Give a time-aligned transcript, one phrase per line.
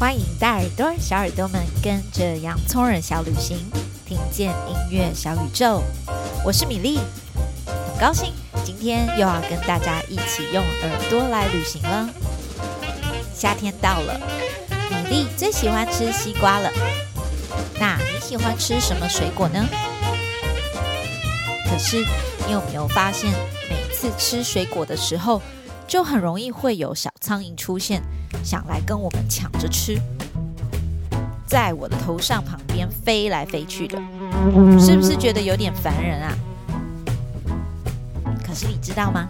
[0.00, 3.58] 欢迎大耳朵、小耳朵们跟着洋葱人小旅行，
[4.06, 5.82] 听见音乐小宇宙。
[6.42, 6.98] 我是米粒，
[7.66, 8.32] 很高兴
[8.64, 12.08] 今天又要跟大家一起用耳朵来旅行了。
[13.34, 14.18] 夏天到了，
[14.88, 16.70] 米粒最喜欢吃西瓜了。
[17.78, 19.62] 那你喜欢吃什么水果呢？
[21.68, 21.98] 可是
[22.46, 23.30] 你有没有发现，
[23.68, 25.42] 每次吃水果的时候，
[25.90, 28.00] 就很容易会有小苍蝇出现？
[28.44, 30.00] 想来跟我们抢着吃，
[31.48, 33.98] 在我的头上旁边飞来飞去的，
[34.78, 36.32] 是不是觉得有点烦人啊？
[38.46, 39.28] 可是你知道吗？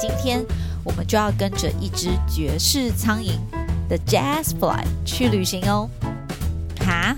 [0.00, 0.44] 今天
[0.82, 3.38] 我们就要跟着一只爵士苍蝇
[3.86, 5.88] ，The Jazz Fly 去旅行哦。
[6.80, 7.14] 哈，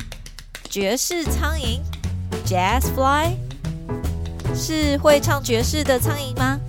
[0.68, 1.80] 爵士苍蝇
[2.44, 3.36] ，Jazz Fly
[4.54, 6.60] 是会唱爵士的苍蝇吗？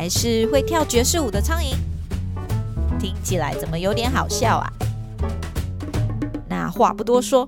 [0.00, 1.74] 还是会跳爵士舞的苍蝇？
[2.98, 4.72] 听起来怎么有点好笑啊？
[6.48, 7.46] 那话不多说，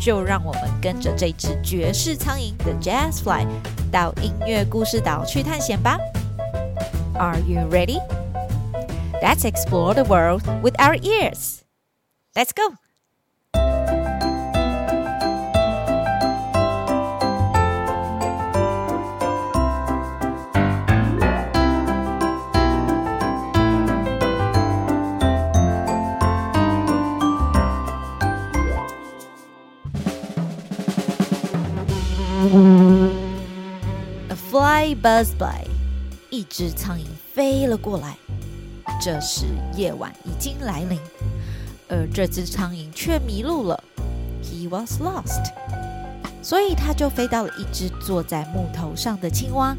[0.00, 3.46] 就让我们跟着这只爵士苍蝇 The Jazz Fly
[3.92, 5.98] 到音乐故事岛去探险吧。
[7.18, 7.98] Are you ready?
[9.22, 11.58] Let's explore the world with our ears.
[12.34, 12.81] Let's go.
[35.02, 35.66] Buzz by，
[36.30, 38.16] 一只苍蝇飞了过来。
[39.00, 40.96] 这时夜晚已经来临，
[41.88, 43.82] 而这只苍蝇却迷路了。
[44.44, 45.42] He was lost，
[46.40, 49.76] 所以他就飞到了一只坐在木头上的青蛙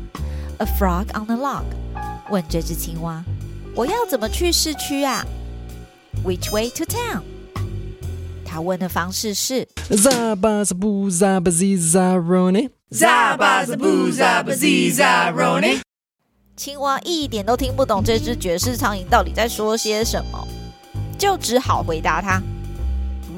[0.57, 1.63] ，A frog on a log，
[2.29, 3.23] 问这只青蛙
[3.77, 5.25] ：“我要怎么去市区啊
[6.25, 7.21] ？”Which way to town？
[8.43, 9.65] 他问的方式是。
[12.93, 15.79] 巴兹扎罗尼，扎巴兹布扎巴兹扎罗尼。
[16.55, 20.47] 青蛙一点都听不懂这只爵士苍蝇到底在说些什么，
[21.17, 22.39] 就只好回答他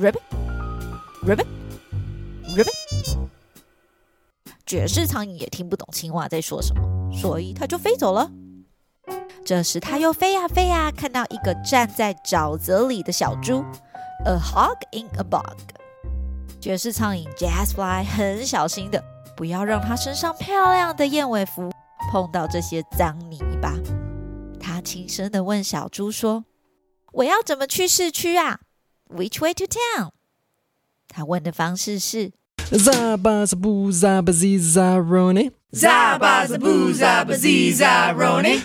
[0.02, 0.20] ：Ribbit,
[1.26, 1.46] ribbit,
[2.50, 3.18] ribbit。
[4.66, 6.82] 爵士苍蝇也听不懂青蛙在说什么，
[7.14, 8.30] 所以它就飞走了。
[9.46, 13.64] 这时它又飞呀飞呀，看到一个站在沼泽里的小猪
[14.26, 15.56] ，A hog in a bog。
[16.60, 19.02] 爵士苍蝇 Jazzfly 很小心的，
[19.36, 21.72] 不要让它身上漂亮的燕尾服
[22.12, 23.74] 碰到这些脏泥巴。
[24.60, 26.46] 他轻声的问小猪说
[27.14, 28.60] ：“我要怎么去市区啊
[29.10, 30.12] ？Which way to town？”
[31.08, 32.32] 他问的方式是
[32.84, 38.62] ：“扎巴兹布扎巴兹扎罗尼，扎巴兹布扎巴兹扎罗尼。”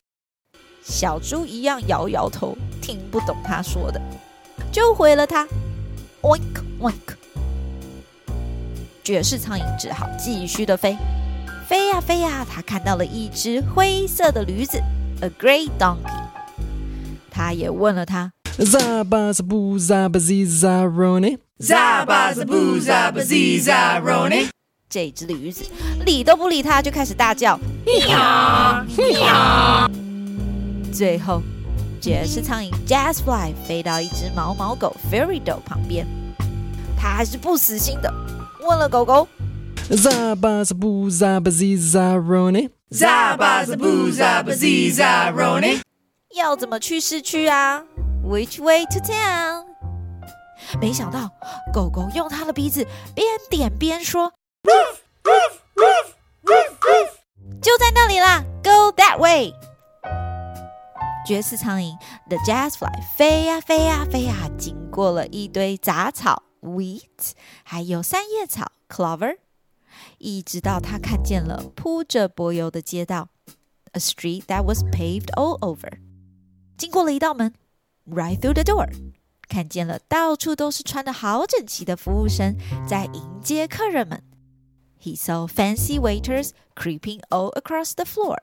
[0.83, 4.01] 小猪一样摇摇头，听不懂他说的，
[4.73, 5.47] 就回了他
[6.23, 7.17] ：“Oink oink。”
[9.03, 10.97] 爵士苍蝇只好继续的飞，
[11.67, 14.81] 飞呀飞呀，他看到了一只灰色的驴子
[15.21, 16.21] ，a grey donkey。
[17.31, 18.33] 他也问了他：
[18.71, 24.49] 扎巴兹布扎巴兹扎罗尼，扎巴兹布扎巴兹扎罗尼。
[24.89, 25.65] 这只驴子
[26.05, 27.59] 理都不理他，就开始大叫：
[28.09, 28.85] 呀
[29.21, 29.89] 呀！
[30.93, 31.41] 最后，
[32.01, 36.07] 爵士苍蝇 Jazzfly 飞到一只毛毛狗 Firidou 旁边，
[36.97, 38.13] 他还是不死心的。
[38.63, 39.27] 问了狗狗
[40.03, 45.81] ：“扎巴兹布扎巴兹扎罗尼，扎巴兹布扎巴兹扎罗尼，
[46.37, 47.83] 要怎么去市区啊
[48.25, 49.65] ？Which way to town？”
[50.81, 51.31] 没想到
[51.73, 54.33] 狗狗用它的鼻子边点边说
[54.63, 56.13] ：“Roof, roof, roof,
[56.45, 59.53] roof, roof，就在那里啦，Go that way。”
[61.27, 61.97] 绝世苍蝇
[62.29, 66.43] The Jazz Fly 飞呀飞呀飞呀，经过了一堆杂草。
[66.61, 67.33] Wheat，
[67.65, 69.39] 还有三叶草，Clover，
[70.19, 73.31] 一直到他看见了铺着柏油的街道
[73.93, 75.99] ，A street that was paved all over。
[76.77, 77.55] 经过了一道门
[78.07, 78.89] ，Right through the door，
[79.49, 84.23] 看见了到处都是穿得好整齐的服务生在迎接客人们。
[85.03, 88.39] He saw fancy waiters creeping all across the floor。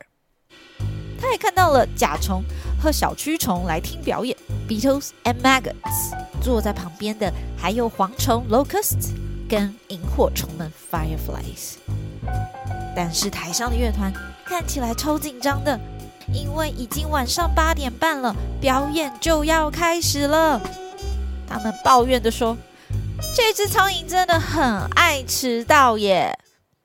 [1.20, 2.44] 他也看到了甲虫
[2.82, 4.36] 和小蛆虫来听表演
[4.68, 6.14] ，Beetles and maggots。
[6.42, 9.12] 坐在旁边的还有蝗虫 locusts
[9.50, 11.76] 跟萤火虫们 fireflies。
[12.96, 14.14] 但是台上的乐团
[14.46, 15.80] 看起来超紧张的，
[16.34, 20.62] 因为已经晚上八点半了，表演就要开始了。
[21.48, 22.58] 他们抱怨的说
[23.36, 26.38] ：“这只苍蝇真的很爱迟到耶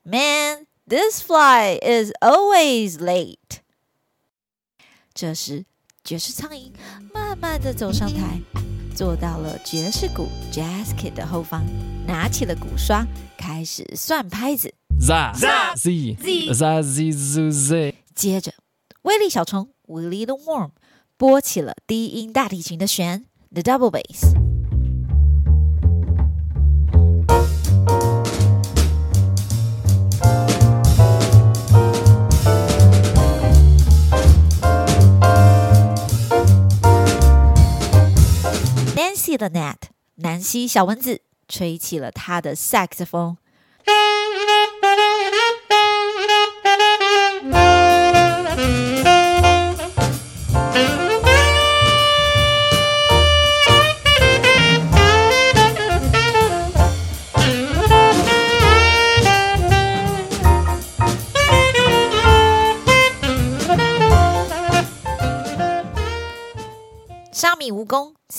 [0.03, 3.37] ！Man, this fly is always late。”
[5.13, 5.63] 这时，
[6.03, 6.71] 爵士苍蝇
[7.13, 8.41] 慢慢的走上台。
[8.95, 11.63] 坐到了爵士鼓 Jazz Kit 的后方，
[12.07, 13.05] 拿起了鼓刷，
[13.37, 14.73] 开始算拍子。
[14.99, 15.13] Z
[15.75, 17.95] Z Z Z Z Z。
[18.15, 18.53] 接着，
[19.03, 20.71] 威力小虫 Willie the Worm
[21.17, 24.33] 拨起了低音大提琴的弦 The Double Bass。
[39.23, 39.77] See the net，
[40.15, 43.37] 南希小蚊子吹起了他的萨克斯风。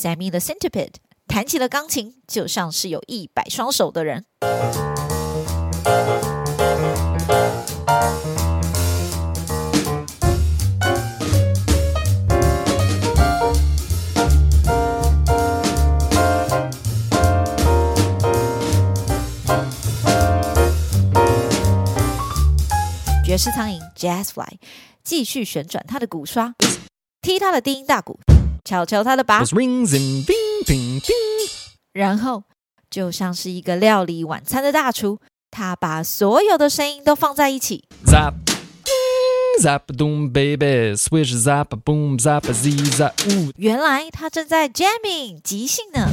[0.04, 0.96] Sammy the Centipede
[1.26, 4.26] 弹起了钢琴，就像是有一百双手的人。
[23.24, 24.58] 爵士苍蝇 Jazz Fly
[25.02, 26.54] 继续旋转他的鼓刷，
[27.22, 28.20] 踢他的低音大鼓。
[28.64, 29.44] 敲敲他的把，
[31.93, 32.43] 然后
[32.88, 35.19] 就像是一个料理晚餐的大厨，
[35.50, 37.84] 他把所有的声音都放在一起。
[38.06, 38.32] Zap,
[39.61, 43.12] zap, boom, baby, swish, zap, boom, zap, z, zap。
[43.56, 46.08] 原来他正在 jamming 即兴呢。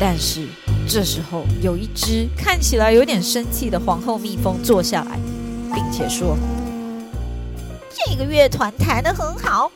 [0.00, 0.48] 但是
[0.88, 5.18] 这时候，有一只看起来有点生气的皇后蜜蜂坐下来，
[5.72, 6.36] 并且说。
[8.06, 9.70] 这个乐团弹得很好，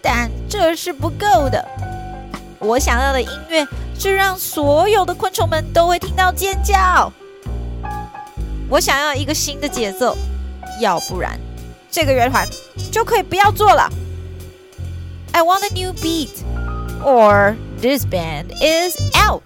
[0.00, 1.66] 但这是不够的。
[2.58, 3.66] 我想要的音乐
[3.98, 7.12] 是让所有的昆虫们都会听到尖叫。
[8.68, 10.16] 我想要一个新的节奏，
[10.80, 11.38] 要不然
[11.90, 12.46] 这个乐团
[12.90, 13.90] 就可以不要做了。
[15.32, 16.30] I want a new beat,
[17.02, 19.42] or this band is out。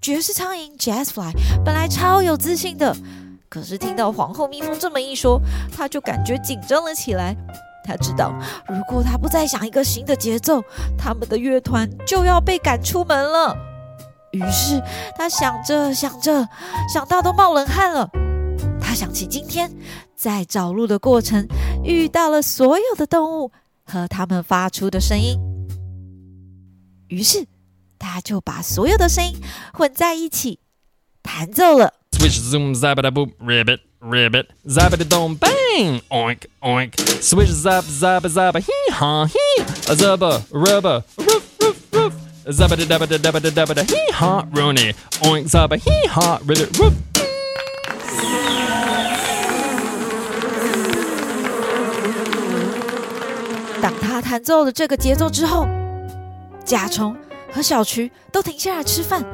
[0.00, 1.32] 爵士苍蝇 Jazzfly
[1.64, 2.96] 本来超有自信的。
[3.48, 5.40] 可是听到皇后蜜蜂这么一说，
[5.74, 7.34] 他就感觉紧张了起来。
[7.84, 8.30] 他知道，
[8.68, 10.62] 如果他不再想一个新的节奏，
[10.98, 13.56] 他们的乐团就要被赶出门了。
[14.32, 14.78] 于是
[15.16, 16.46] 他想着想着，
[16.92, 18.10] 想到都冒冷汗了。
[18.78, 19.72] 他想起今天
[20.14, 21.46] 在找路的过程
[21.82, 23.50] 遇到了所有的动物
[23.84, 25.38] 和他们发出的声音，
[27.08, 27.46] 于是
[27.98, 29.32] 他就把所有的声音
[29.72, 30.60] 混在一起
[31.22, 31.94] 弹奏了。
[32.18, 38.90] Switch zoom zabba boop ribbit ribbit zabba dom bang oink oink Switch zap zabba zabba hee
[38.90, 42.14] ha hee zabba rubba roof roof roof
[42.58, 44.92] zabba dabba dabba dabba hee ha rooney
[45.22, 46.92] oink zabba hee ha ribbit roof。
[53.80, 55.68] 当他弹奏了这个节奏之后，
[56.64, 57.16] 甲虫
[57.52, 59.24] 和小蛆都停下来吃饭。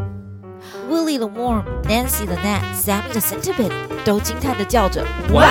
[0.89, 3.73] Willie the Worm, Nancy the Gnat, Sammy the Centipede
[4.05, 5.43] 都惊叹地叫着：“哇！”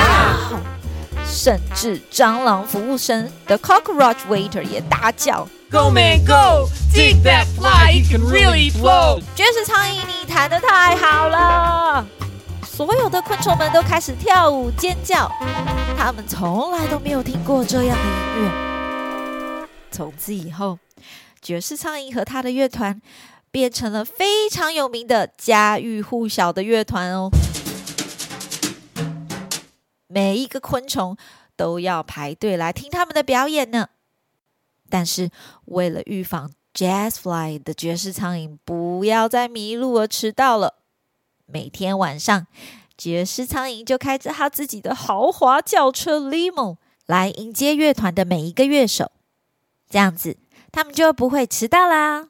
[1.25, 6.69] 甚至蟑螂服务生 The Cockroach Waiter 也大叫：“Go man go!
[6.93, 12.05] Dig that fly, you can really blow!” 爵士苍蝇，你弹得太好了！
[12.63, 15.31] 所有的昆虫们都开始跳舞尖叫，
[15.97, 19.67] 他们从来都没有听过这样的音乐。
[19.89, 20.77] 从此以后，
[21.41, 23.01] 爵士苍蝇和他的乐团。
[23.53, 27.29] 变成了非常有名的家喻户晓的乐团哦，
[30.07, 31.15] 每一个昆虫
[31.55, 33.89] 都要排队来听他们的表演呢。
[34.89, 35.29] 但是
[35.65, 40.77] 为了预防 Jazzfly 的爵士苍蝇不要再迷路而迟到了，
[41.45, 42.47] 每天晚上
[42.97, 49.11] 爵士苍蝇就开着他自己的豪华轿车 Limo 来迎接乐团的每一个乐手，
[49.87, 50.37] 这样子
[50.71, 52.29] 他们就不会迟到啦。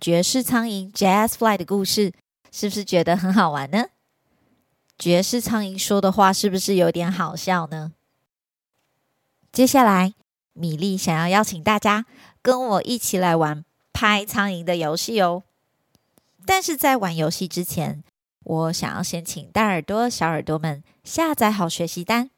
[0.00, 2.14] 爵士苍蝇 Jazz Fly 的故事，
[2.50, 3.88] 是不是觉得很好玩呢？
[4.98, 7.92] 爵士苍蝇说的话是不是有点好笑呢？
[9.52, 10.14] 接下来，
[10.54, 12.06] 米莉想要邀请大家
[12.40, 15.42] 跟我一起来玩拍苍蝇的游戏哦。
[16.46, 18.02] 但是在玩游戏之前，
[18.44, 22.30] 我想要先请大耳朵、小耳朵们下载好学习单，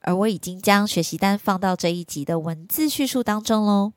[0.00, 3.94] 而我已经将学习单放到这一集的文字叙述当中喽。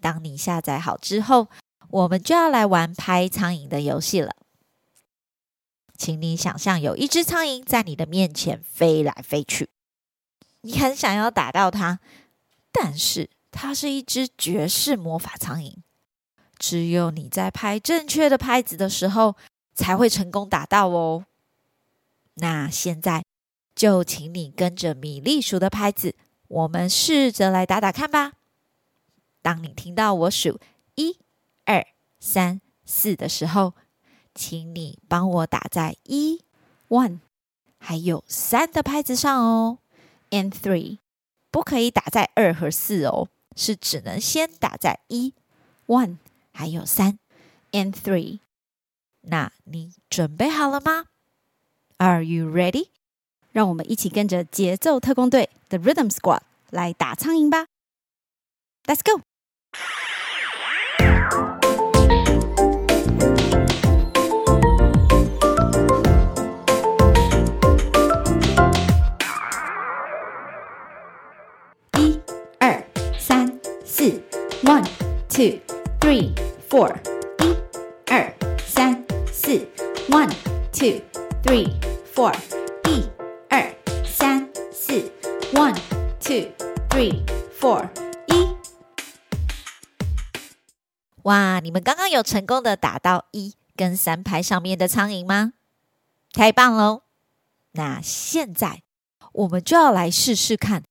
[0.00, 1.48] 当你下载好之后，
[1.90, 4.34] 我们就要来玩拍苍蝇的游戏了。
[5.96, 9.70] 请你想象有一只苍蝇在你的面前飞来飞去，
[10.60, 12.00] 你很想要打到它，
[12.70, 15.74] 但是它是一只绝世魔法苍蝇，
[16.58, 19.36] 只有你在拍正确的拍子的时候
[19.72, 21.24] 才会成功打到哦。
[22.34, 23.24] 那现在
[23.74, 26.14] 就请你跟着米粒鼠的拍子，
[26.48, 28.34] 我们试着来打打看吧。
[29.40, 30.60] 当你听到我数
[30.96, 31.18] 一、
[32.18, 33.74] 三、四的时候，
[34.34, 36.42] 请你帮我打在一、
[36.88, 37.20] one，
[37.78, 39.78] 还有三的拍子上哦。
[40.30, 40.98] And three，
[41.50, 45.34] 不可以打在二和四哦，是只能先打在一、
[45.86, 46.16] one，
[46.52, 47.18] 还有三。
[47.72, 48.40] And three，
[49.22, 51.06] 那你准备好了吗
[51.98, 52.88] ？Are you ready？
[53.52, 57.66] 让我们一起跟着节奏特工队 The Rhythm Squad 来打苍蝇吧。
[58.84, 59.22] Let's go！
[74.62, 74.84] ，One、
[75.28, 75.60] Two、
[76.00, 76.34] Three、
[76.68, 76.96] Four。
[77.42, 77.56] 一、
[78.06, 79.66] 二、三、四
[80.08, 80.32] ，One、
[80.72, 81.00] Two、
[81.42, 81.70] Three、
[82.14, 82.34] Four。
[82.88, 83.08] 一、
[83.48, 85.12] 二、三、四
[85.52, 85.76] ，One、
[86.20, 86.52] Two、
[86.88, 87.24] Three、
[87.58, 87.88] Four
[88.28, 88.56] 一。
[91.22, 91.60] 哇！
[91.60, 95.52] 你们刚刚有成功的打到一跟三拍上面的苍蝇吗？
[96.32, 97.02] 太棒喽！
[97.72, 98.82] 那现在
[99.32, 100.84] 我们就要来试试看，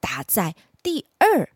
[0.00, 1.50] 打在第二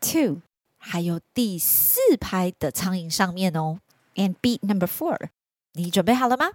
[0.00, 0.40] two
[0.80, 3.78] 还有第四拍的苍蝇上面哦。
[4.16, 5.28] And beat number four，
[5.74, 6.50] 你准备好了吗？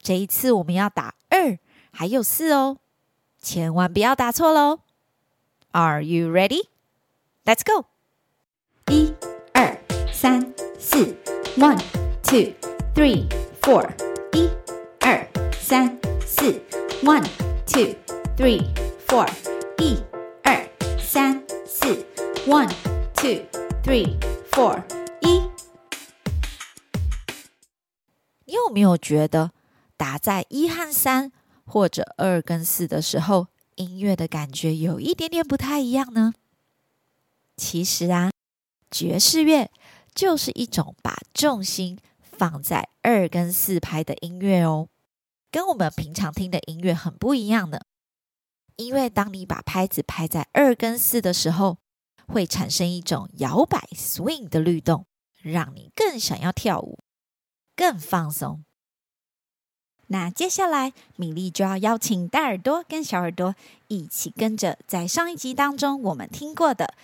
[0.00, 1.58] 这一次我们要打二
[1.92, 2.78] 还有四哦，
[3.42, 4.80] 千万不要打错喽
[5.72, 6.68] ！Are you ready?
[7.44, 7.86] Let's go！
[8.90, 9.12] 一、
[9.52, 9.78] 二、
[10.10, 10.54] 三。
[10.86, 11.16] 四
[11.56, 11.80] ，one
[12.22, 12.52] two
[12.94, 13.26] three
[13.62, 13.88] four，
[14.34, 14.50] 一、
[15.00, 15.26] 二、
[15.58, 16.60] 三、四
[17.02, 17.24] ，one
[17.66, 17.94] two
[18.36, 18.62] three
[19.06, 19.26] four，
[19.78, 19.96] 一、
[20.42, 22.04] 二、三、四
[22.46, 22.70] ，one
[23.84, 24.18] three
[24.50, 24.82] four，
[25.20, 25.42] 一。
[28.46, 29.52] 你有没有觉得
[29.94, 31.30] 打在一和三
[31.66, 36.32] 或者二跟四的时候，音乐的感觉有一点点不太一样呢？
[37.58, 38.30] 其实啊，
[38.90, 39.70] 爵士乐。
[40.14, 44.88] 就是一种把重心放在二跟四拍的音乐哦，
[45.50, 47.84] 跟我们平常听的音乐很不一样的。
[48.76, 51.78] 因为当你把拍子拍在二跟四的时候，
[52.26, 55.06] 会产生一种摇摆 （swing） 的律动，
[55.42, 56.98] 让你更想要跳舞，
[57.76, 58.64] 更放松。
[60.08, 63.54] 那接下来，米莉就要邀请大耳朵跟小耳朵
[63.88, 66.94] 一起跟着在上一集当中我们听过的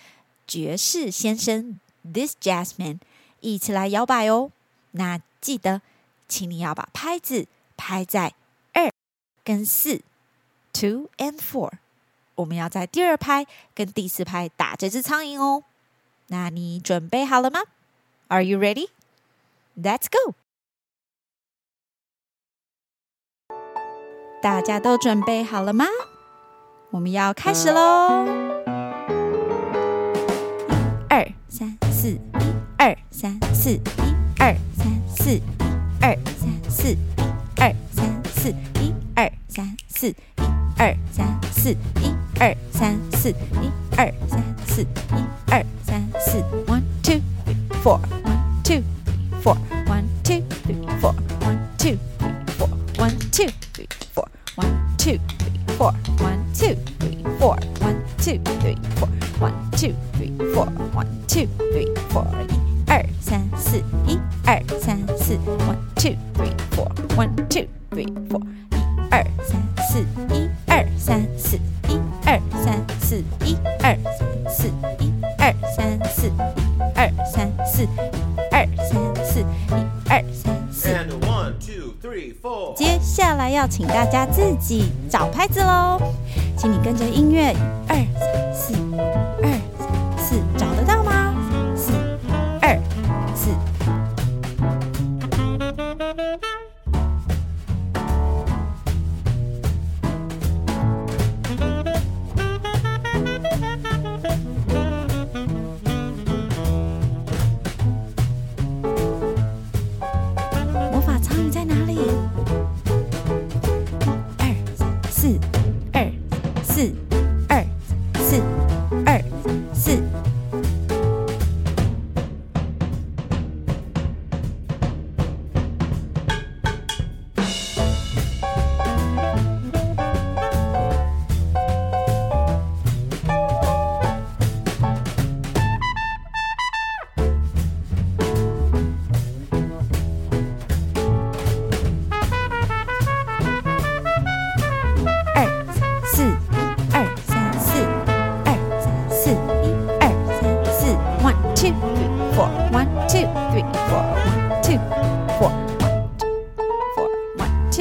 [0.45, 1.79] 爵士先生。
[2.03, 2.99] This Jazzman，
[3.41, 4.51] 一起来摇摆哦。
[4.91, 5.81] 那记得，
[6.27, 8.33] 请你要把拍子拍在
[8.73, 8.91] 二
[9.43, 10.01] 跟四
[10.73, 11.71] ，two and four。
[12.41, 15.63] 我们要在第二拍跟第四拍打这只苍蝇哦。
[16.27, 17.61] 那你准备好了吗
[18.27, 18.89] ？Are you ready?
[19.77, 20.35] Let's go！
[24.41, 25.85] 大家都准备好了吗？
[26.89, 28.25] 我们要开始喽！
[31.91, 32.19] 四一
[32.79, 33.79] 二三四一
[34.39, 35.41] 二三四一
[36.01, 36.97] 二三四一
[37.59, 40.15] 二三四一二三四一二三四一
[40.79, 41.69] 二三四
[42.01, 42.10] 一
[43.21, 45.30] 四，一二三四一。
[83.71, 85.97] 请大家自己找拍子喽，
[86.57, 87.55] 请你跟着音乐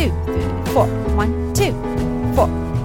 [0.01, 1.73] two, three, four, one, two,
[2.35, 2.80] four.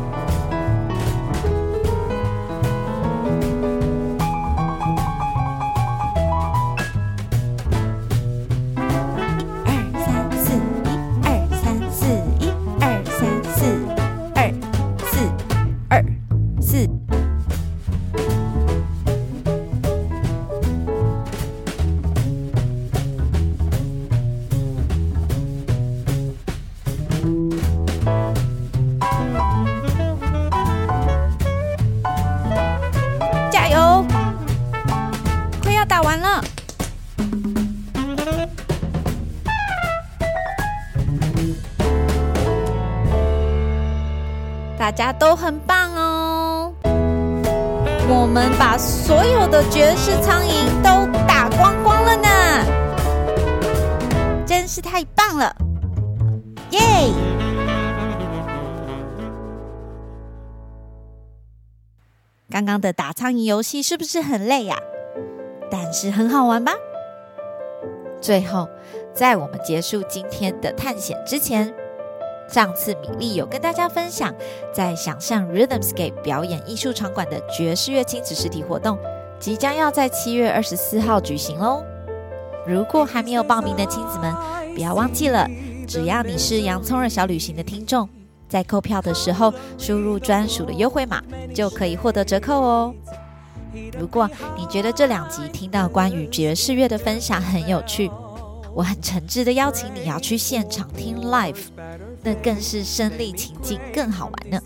[44.86, 46.71] 大家都很棒哦！
[48.08, 52.30] 我们把所有的绝世苍蝇都打光光了呢，
[54.45, 55.56] 真是太棒了！
[56.69, 56.80] 耶！
[62.52, 64.78] 刚刚的打苍蝇游戏是不是很累呀？
[65.71, 66.74] 但是很好玩吧？
[68.21, 68.69] 最后，
[69.15, 71.74] 在我们结束今天的探险之前，
[72.47, 74.34] 上次米粒有跟大家分享，
[74.73, 78.97] 在想象 Rhythmscape 表演艺术场馆的爵士乐亲子实体活动，
[79.39, 81.84] 即将要在七月二十四号举行喽。
[82.65, 84.34] 如果还没有报名的亲子们，
[84.73, 85.47] 不要忘记了，
[85.88, 88.08] 只要你是洋葱耳小旅行的听众，
[88.47, 91.21] 在购票的时候输入专属的优惠码，
[91.53, 92.93] 就可以获得折扣哦。
[93.99, 98.10] 如果你觉得这两集听到关于爵士乐的分享很有趣，
[98.73, 101.58] 我很诚挚的邀请你要去现场听 live，
[102.26, 104.60] 那更是身临其境，更好玩呢。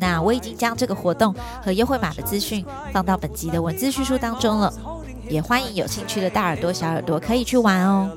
[0.00, 4.72] 那我已经将这个活动和优惠码的资讯放到本集的文字叙述当中了，
[5.28, 8.10] 也欢迎有兴趣的大耳朵、小耳朵可以去玩哦。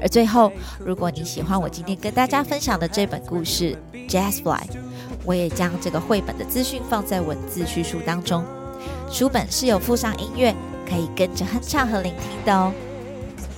[0.00, 3.76] 而最后，如果你喜欢我今天跟大家分享的这本故事
[4.08, 4.58] 《Jazz Fly》，
[5.24, 8.44] 我也将这个绘本的资讯放在文字叙述当中。
[9.10, 10.54] 书本是有附上音乐，
[10.88, 12.72] 可以跟着哼唱和聆听的哦。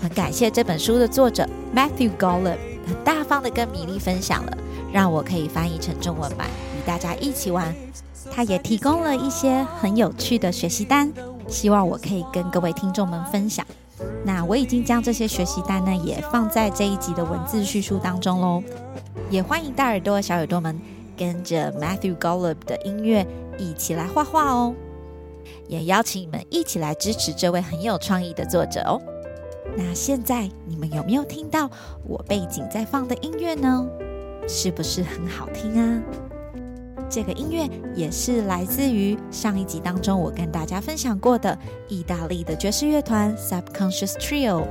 [0.00, 2.56] 很感谢这本书的作者 Matthew Golub
[2.92, 4.58] 很大方的跟米粒分享了，
[4.92, 7.74] 让我可以翻译成中文版与大家一起玩。
[8.30, 11.10] 他也提供了一些很有趣的学习单，
[11.48, 13.66] 希望我可以跟各位听众们分享。
[14.26, 18.62] 那我已经将这些学习单呢也放在这一集的文字叙述当中喽。
[19.30, 20.78] 也欢迎大耳朵小耳朵们
[21.16, 23.26] 跟着 Matthew Golub 的音乐
[23.56, 24.74] 一起来画画哦。
[25.66, 29.00] 也邀请你们一起来支持这位很有创意的作者哦。
[29.76, 31.70] 那现在你们有没有听到
[32.06, 33.86] 我背景在放的音乐呢？
[34.48, 36.02] 是不是很好听啊？
[37.08, 44.64] 这个音乐也是来自于上一集当中我跟大家分享过的意大利的爵士乐团 Subconscious Trio。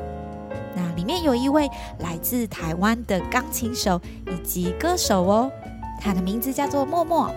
[0.76, 5.52] 那里面有一位来自台湾的钢琴手以及歌手哦，
[6.00, 7.32] 他的名字叫做默默。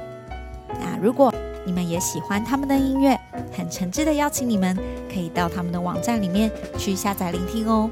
[0.81, 1.33] 那如果
[1.67, 3.19] 你们也喜欢他们的音乐，
[3.53, 4.77] 很诚挚的邀请你们
[5.13, 7.91] 可以到他们的网站里面去下载聆听哦。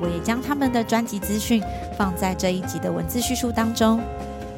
[0.00, 1.62] 我也将他们的专辑资讯
[1.96, 4.00] 放在这一集的文字叙述当中。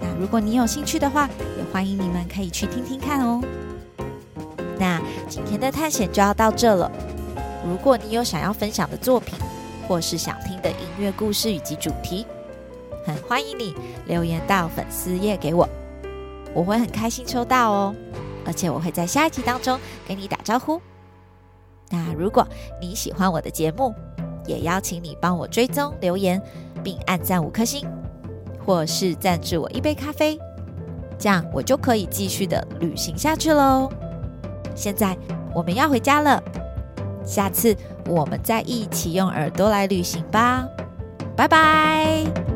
[0.00, 3.42] 那如果你有兴趣的话，也欢迎你们可以去听听看哦。
[4.78, 6.90] 那今天的探险就要到这了。
[7.68, 9.38] 如果你有想要分享的作品，
[9.86, 12.26] 或是想听的音乐故事以及主题，
[13.04, 13.74] 很欢迎你
[14.06, 15.68] 留言到粉丝页给我，
[16.54, 17.94] 我会很开心抽到哦。
[18.46, 20.80] 而且我会在下一集当中跟你打招呼。
[21.90, 22.46] 那如果
[22.80, 23.94] 你喜欢我的节目，
[24.46, 26.40] 也邀请你帮我追踪留言，
[26.82, 27.86] 并按赞五颗星，
[28.64, 30.38] 或是赞助我一杯咖啡，
[31.18, 33.90] 这样我就可以继续的旅行下去喽。
[34.74, 35.16] 现在
[35.54, 36.42] 我们要回家了，
[37.24, 40.66] 下次我们再一起用耳朵来旅行吧，
[41.36, 42.55] 拜拜。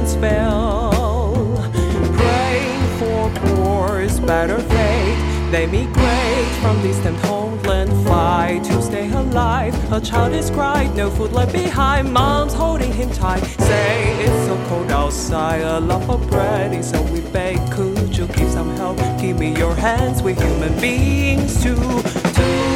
[0.00, 1.70] Indifference fell.
[2.16, 5.50] Praying for poor's better fate.
[5.50, 9.74] They migrate from distant homeland, fly to stay alive.
[9.92, 12.12] A child is cried, no food left behind.
[12.12, 13.40] Mom's holding him tight.
[13.40, 17.58] Say it's so cold outside, a lot of bread is all we bake.
[17.72, 18.98] Could you give some help?
[19.20, 21.74] Give me your hands, we're human beings too.
[21.74, 22.69] Two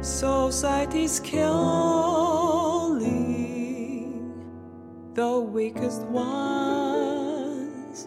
[0.00, 1.42] Society's killing
[5.14, 8.06] the weakest ones.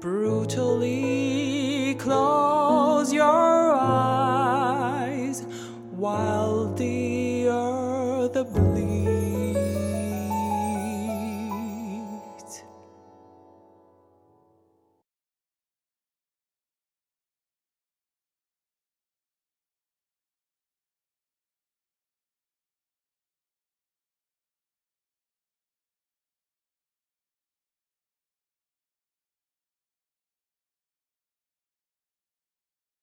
[0.00, 5.44] Brutally close your eyes
[5.90, 7.05] while the.